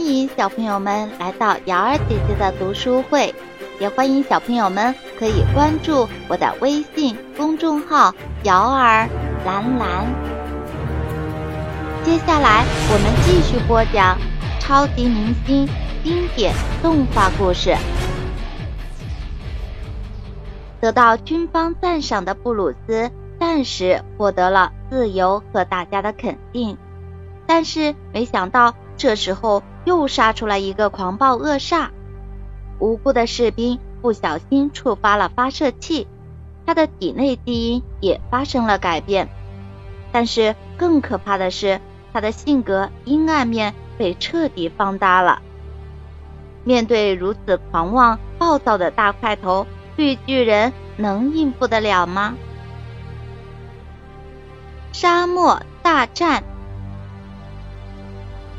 [0.00, 3.34] 欢迎小朋友们来到瑶儿姐姐的读书会，
[3.78, 9.06] 也欢迎小朋友们可以关注我的微信公众号“瑶儿
[9.44, 10.06] 蓝蓝”。
[12.02, 14.16] 接下来我们继续播讲
[14.58, 15.68] 超级明星
[16.02, 17.76] 经典动画故事。
[20.80, 26.78] 得到军方赞赏的布鲁斯暂时获得了自由和大家的肯定，
[27.46, 31.88] 但是没想到这时候又杀出来一个狂暴恶煞，
[32.78, 36.06] 无辜的士兵不小心触发了发射器，
[36.66, 39.28] 他的体内基因也发生了改变，
[40.12, 41.80] 但是更可怕的是
[42.12, 45.42] 他的性格阴暗面被彻底放大了。
[46.64, 49.66] 面对如此狂妄暴躁的大块头。
[49.96, 52.34] 绿巨人能应付得了吗？
[54.92, 56.42] 沙漠大战。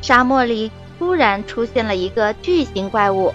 [0.01, 3.33] 沙漠里突然出现了一个巨型怪物，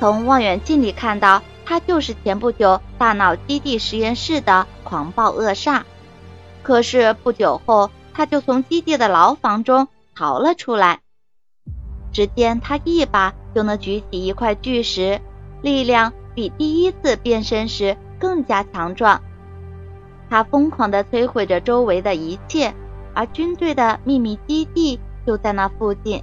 [0.00, 5.82] 从望远镜里看到，它就是前不久大脑基地实验室的狂暴恶煞。
[6.62, 11.00] 可是不久后，他就从基地的牢房中逃了出来。
[12.10, 15.20] 只见他一把就能举起一块巨石，
[15.60, 16.14] 力量。
[16.34, 19.20] 比第一次变身时更加强壮，
[20.30, 22.72] 他疯狂地摧毁着周围的一切，
[23.12, 26.22] 而军队的秘密基地就在那附近。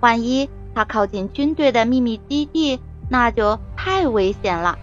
[0.00, 4.78] 万一他靠近军队的秘密基地，那就太危险了。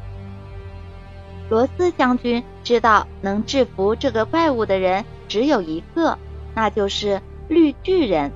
[1.49, 6.17] 罗斯将军知道能制服这个怪物的人只有一个，
[6.53, 8.31] 那就是绿巨人。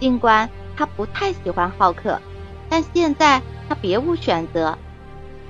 [0.00, 2.20] 尽管他不太喜欢浩克，
[2.68, 3.42] 但现在。
[3.68, 4.78] 他别无选择，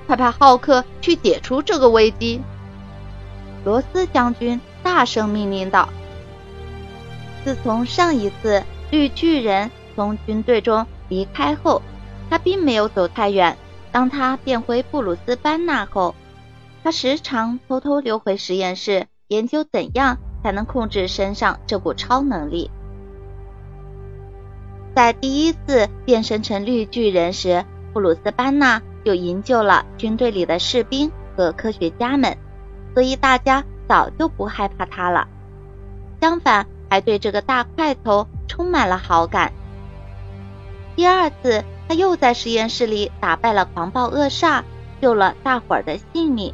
[0.07, 2.41] 快派浩克去解除这个危机。
[3.63, 5.87] 罗斯将军大声命令道
[7.45, 11.81] ：“自从上一次绿巨人从军队中离开后，
[12.29, 13.57] 他并没有走太远。
[13.91, 16.13] 当他变回布鲁斯班纳后，
[16.83, 22.69] 他时常偷偷溜回实验室，研究怎样才能控制身上这股超能力。
[24.95, 32.37] 在第一次变身成绿巨人时。”布鲁斯班纳就营救了军队里的士兵和科学家们，
[32.93, 35.27] 所以大家早就不害怕他了。
[36.21, 39.51] 相反，还对这个大块头充满了好感。
[40.97, 44.63] 第二次，他又在实验室里打败了狂暴恶煞，
[44.99, 46.53] 救了大伙儿的性命。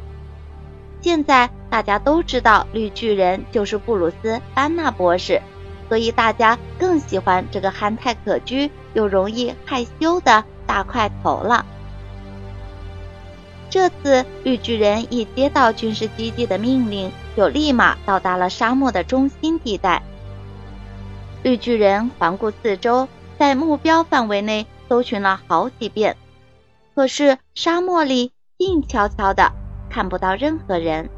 [1.00, 5.40] 现在大家都知道绿巨人就是布鲁斯班纳博士，
[5.88, 10.44] 所以大家更喜欢这个憨态可掬又容易害羞的。
[10.66, 11.66] 大块头了。
[13.68, 20.02] 这次绿巨人一接到军事基地的命令，就立马到达了沙漠的中心地带。
[21.42, 23.06] 绿巨人环顾四周，
[23.44, 26.16] 在目标范围内搜寻了好几遍，
[26.94, 29.52] 可是沙漠里静悄悄的，
[29.90, 31.10] 看不到任何人，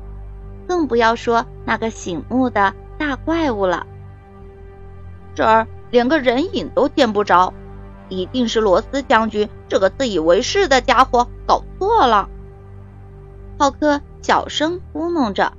[0.67, 3.87] 更不要说那个醒目的大怪物了。
[5.37, 7.55] 这儿连个人影都见不着。
[8.09, 12.29] 一定是罗斯将军这个自以为是的家伙搞错了。
[13.57, 15.53] 浩克小声咕哝着，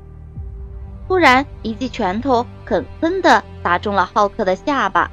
[1.08, 5.10] 突然一记拳头狠狠地打中了浩克的下巴。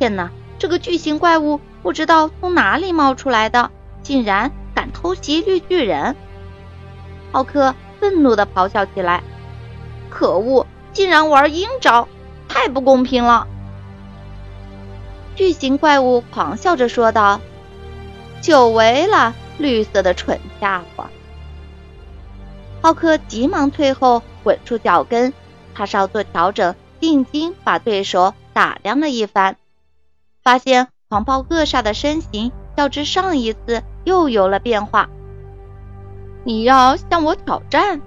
[0.00, 0.28] 天哪！
[0.58, 3.70] 这个巨型怪物不知道从哪里冒出来的，
[4.02, 6.16] 竟然敢偷袭绿巨人！
[7.30, 9.22] 浩克愤怒地咆哮起来
[10.10, 10.66] ：“可恶！
[10.92, 12.08] 竟然玩阴招，
[12.48, 13.46] 太不公平了！”
[15.36, 17.40] 巨型怪物狂笑着说道
[18.42, 21.06] ：“久违了，绿色的蠢家伙！”
[22.82, 25.32] 浩克急忙退后，稳住脚跟，
[25.74, 29.56] 他稍作调整，定睛把对手打量了一番，
[30.48, 35.10] 发现狂暴恶煞的身形较之上一次又有了变化。
[36.42, 38.00] 你要向我挑战？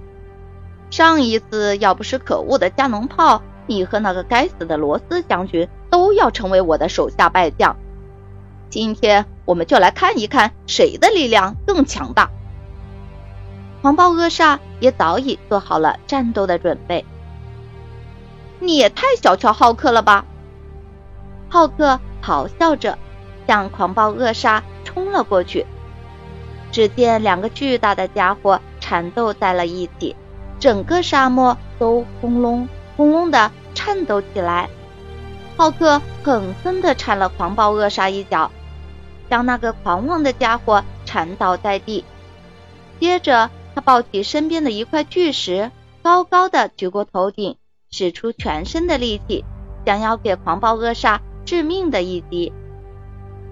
[0.90, 5.68] 上一次要不是可恶的加农炮，你和那个该死的罗斯将军。
[5.88, 7.76] 都要成为我的手下败将。
[8.70, 12.28] 今天我们就来看一看谁的力量更强大。
[13.82, 17.04] 狂暴恶煞也早已做好了战斗的准备。
[18.58, 20.24] 你也太小瞧浩克了吧！
[21.48, 22.98] 浩克咆哮着
[23.46, 25.66] 向狂暴恶煞冲了过去。
[26.70, 30.16] 只见两个巨大的家伙缠斗在了一起，
[30.58, 34.70] 整个沙漠都轰隆轰隆的颤抖起来。
[35.56, 38.50] 浩克狠狠地铲了狂暴恶煞一脚，
[39.28, 42.04] 将那个狂妄的家伙铲倒在地。
[42.98, 45.70] 接着，他抱起身边的一块巨石，
[46.02, 47.56] 高高的举过头顶，
[47.90, 49.44] 使出全身的力气，
[49.84, 52.52] 想要给狂暴恶煞致命的一击。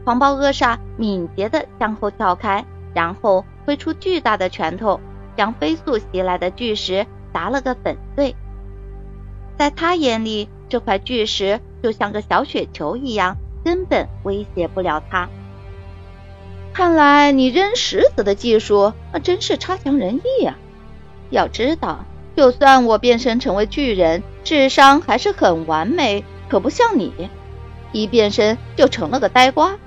[0.04, 2.64] 狂暴恶煞敏捷地向后跳开，
[2.94, 5.00] 然后挥出巨大的拳头，
[5.36, 8.34] 将飞速袭来的巨石砸了个粉碎。
[9.58, 15.28] 在他眼里，这块巨石就像个小雪球一样，根本威胁不了他。
[16.72, 20.56] 看来你扔石子的技术那，真是差强人意啊！
[21.28, 22.04] 要知道，
[22.34, 27.28] 就算我变身成为巨人，智商还是很完美，可不像你，
[27.92, 29.78] 一变身就成了个呆瓜，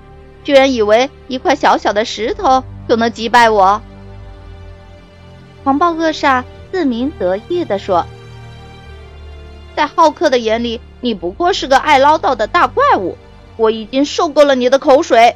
[0.43, 3.81] 居然以为一块小小的石头就能击败我。
[5.63, 8.05] 狂暴恶煞自鸣得意地说
[9.75, 13.17] ：“在浩克的眼里，你不过是个爱唠叨的大怪物，
[13.55, 15.35] 我已经受够了你的口水。”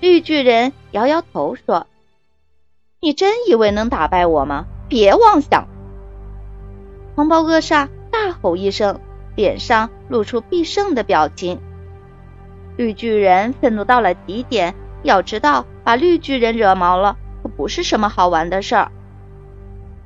[0.00, 1.86] 绿巨人摇摇头说
[3.00, 4.66] ：“你真以为能打败我吗？
[4.88, 5.68] 别妄想！”
[7.14, 9.00] 狂暴恶煞大吼一声，
[9.38, 11.60] 脸上露出必胜的表情。
[12.76, 14.74] 绿巨人愤怒到了极点，
[15.04, 18.90] 要知道把绿巨人惹毛了，可不是什么好玩的事儿。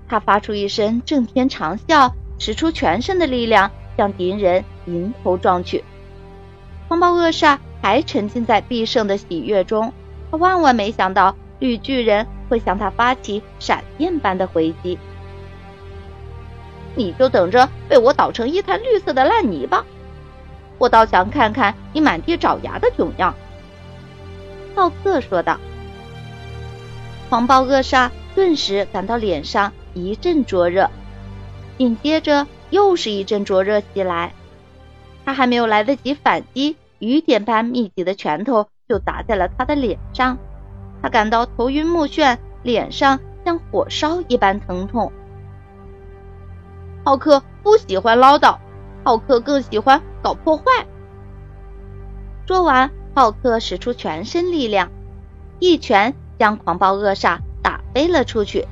[0.07, 5.83] 他发出一声震天长啸，使出全身的力量向敌人迎头撞去。
[6.91, 7.59] 风暴恶煞。
[7.85, 9.93] 还沉浸在必胜的喜悦中，
[10.31, 14.97] 他万万没想到绿巨人会向他发起闪电般的回击。
[16.95, 19.85] 你就等着被我捣成一滩绿色的烂泥吧！
[20.79, 23.35] 我倒想看看你满地找牙的囧样。”
[24.75, 25.59] 浩克说道。
[27.29, 30.91] 狂暴恶煞顿时感到脸上一阵灼热，
[31.79, 34.35] 紧接着又是一阵灼热袭来，
[35.25, 36.77] 他还没有来得及反击。
[36.99, 40.39] 雨点般密集的拳头就打在了他的脸上，
[41.03, 45.11] 他感到头晕目眩，脸上像火烧一般疼痛。
[47.05, 48.57] 浩克不喜欢唠叨，
[49.05, 50.65] 浩克更喜欢搞破坏。
[52.47, 54.91] 说完，浩克使出全身力量，
[55.59, 58.67] 一拳将狂暴恶煞打飞了出去。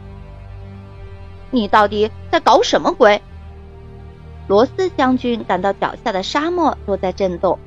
[1.51, 3.21] 你到底在搞什么鬼？
[4.47, 7.59] 罗斯将军感到脚下的沙漠都在震动。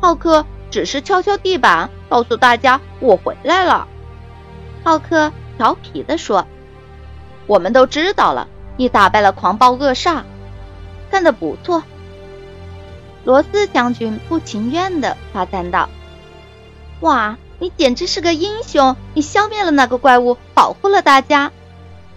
[0.00, 3.86] 浩克只是敲敲地板，告诉大家我回来了。
[4.84, 6.44] 浩克调皮地说
[7.46, 10.22] ：“我们都知道了，你打败了狂暴恶煞，
[11.10, 11.82] 干得不错。”
[13.24, 15.88] 罗斯将军不情愿地夸赞道
[17.00, 18.96] ：“哇，你简直是个英雄！
[19.14, 21.52] 你消灭了那个怪物，保护了大家。”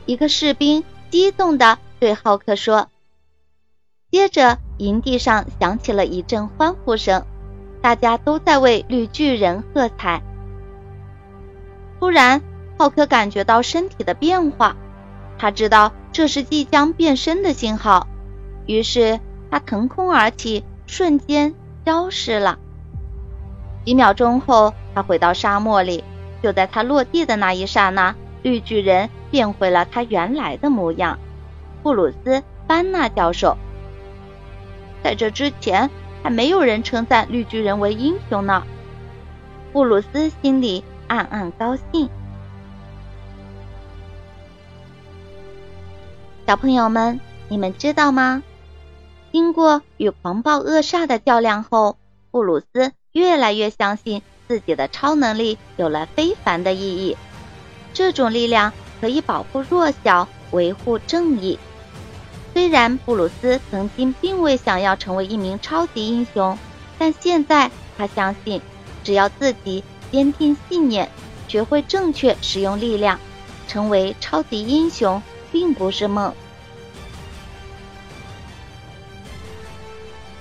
[0.07, 2.89] 一个士兵激动地对浩克说。
[4.11, 7.25] 接着，营地上响起了一阵欢呼声。
[7.81, 10.23] 大家都在为绿巨人喝彩。
[11.99, 12.41] 突然，
[12.79, 14.75] 浩克感觉到身体的变化，
[15.37, 18.07] 他知道这是即将变身的信号，
[18.67, 19.19] 于是
[19.51, 21.53] 他腾空而起，瞬间
[21.85, 22.57] 消失了。
[23.83, 26.06] 几秒钟后，他回到沙漠里。
[26.41, 31.19] 就在他落地的那一刹那，绿巨人变回了他原来的模样——
[31.83, 33.57] 布鲁斯·班纳教授。
[35.03, 35.89] 在这之前。
[36.23, 38.63] 还没有人称赞绿巨人为英雄呢。
[39.71, 42.09] 布鲁斯心里暗暗高兴。
[46.47, 48.44] 小朋友们，你们知道吗？
[49.31, 51.98] 经过与狂暴恶煞的较量后，
[52.29, 57.17] 布鲁斯越来越相信自己的超能力有了非凡的意义。
[57.96, 61.58] 这种力量可以保护弱小，维护正义。
[62.53, 66.55] 虽然布鲁斯曾经并未想要成为一名超级英雄，
[67.00, 68.62] 但现在他相信，
[69.03, 71.10] 只要自己坚定信念，
[71.48, 73.19] 学会正确使用力量，
[73.67, 76.34] 成为超级英雄并不是梦。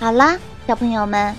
[0.04, 1.34] 好啦，小朋友们，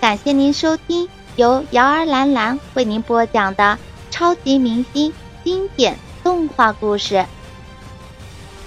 [0.00, 3.78] 感谢您收听由瑶儿兰兰为您播讲的
[4.10, 5.12] 超级明星
[5.44, 7.24] 经典动画故事。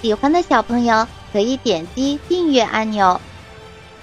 [0.00, 1.06] 喜欢的小朋友。
[1.34, 3.20] 可以点击订阅按钮。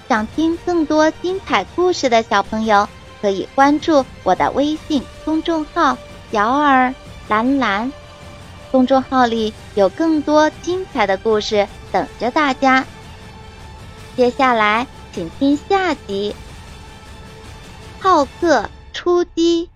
[0.08, 2.88] 想听更多精彩故事的小朋友，
[3.20, 5.98] 可以关注我的微信公众号
[6.30, 6.94] “瑶儿
[7.26, 7.92] 蓝蓝”。
[8.70, 12.84] 公众号里有更多精彩的故事等着大家。
[14.16, 14.86] 接下来，
[15.18, 16.32] 请听下集：
[17.98, 19.68] 浩克出击。